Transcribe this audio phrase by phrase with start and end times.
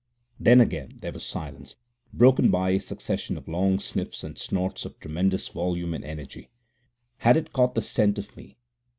[0.39, 1.75] Then again there was silence,
[2.11, 6.49] broken by a succession of long sniffs and snorts of tremendous volume and energy.
[7.19, 8.57] Had it caught the scent of me?